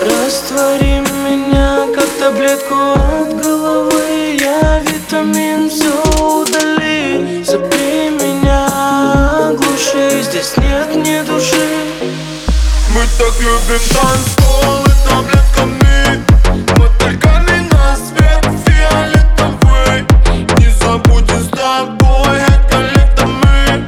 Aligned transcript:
Раствори 0.00 1.00
меня, 1.24 1.86
как 1.94 2.08
таблетку 2.18 2.74
от 2.74 3.38
головы. 3.38 4.34
Я 4.40 4.78
витамин, 4.78 5.68
все 5.68 5.92
удали. 6.18 7.44
Запри 7.44 8.08
меня, 8.08 9.52
глуши. 9.58 10.22
Здесь 10.22 10.56
нет 10.56 10.96
ни 10.96 11.20
души. 11.26 11.84
Мы 12.94 13.02
так 13.18 13.38
любим 13.40 13.80
танцпол 13.92 14.86
и 14.86 15.06
таблетка 15.06 15.66
мы 15.66 17.60
на 17.70 17.96
свет 17.96 18.44
фиолетовый. 18.64 20.06
Не 20.60 20.70
забудем 20.80 21.44
с 21.44 21.48
тобой, 21.48 22.38
это 22.38 22.78
лето 22.94 23.26
мы. 23.26 23.86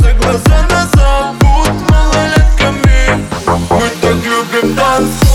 За 0.00 0.12
глаза 0.14 0.66
нас 0.70 0.88
зовут 0.92 1.90
малолетками. 1.90 3.28
Мы 3.46 3.90
так 4.00 4.24
любим 4.24 4.74
танцпол 4.74 5.29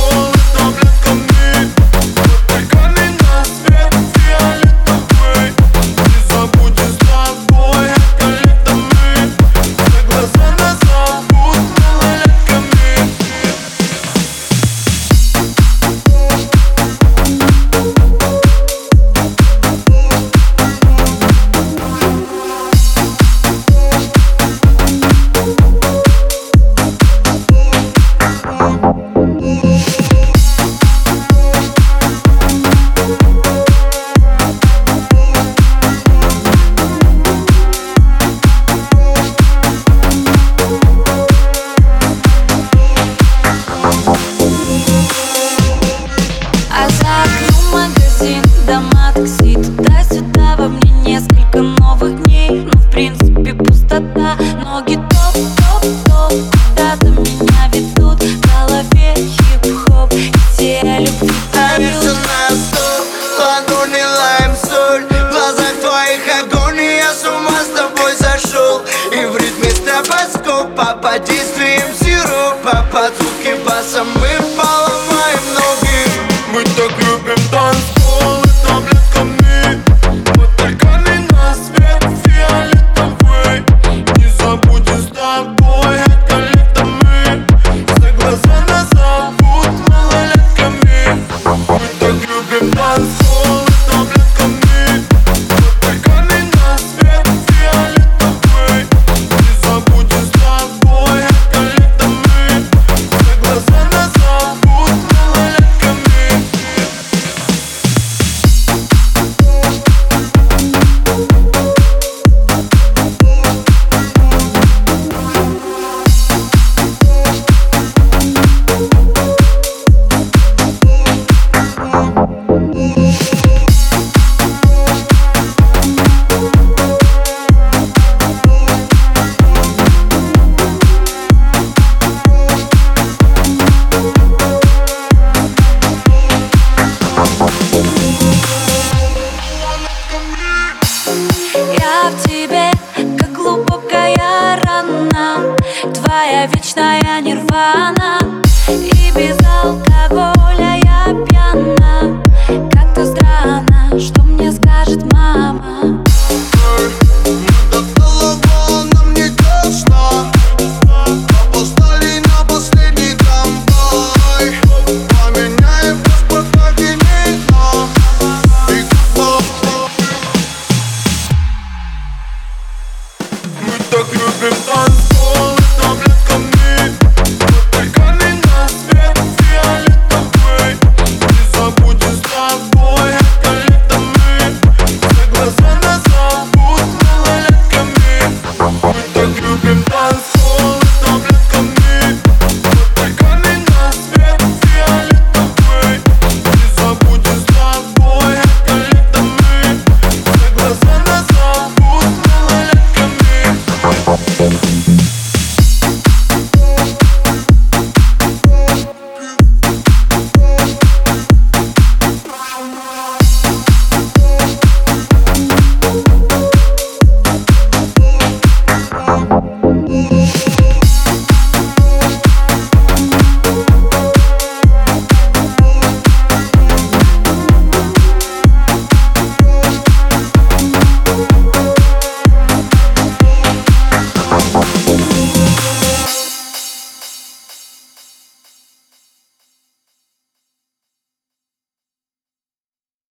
твоя 146.01 146.47
вечная 146.47 147.21
нирвана. 147.21 148.19
И 148.67 149.11
без 149.15 149.37
алкоголя 149.45 150.04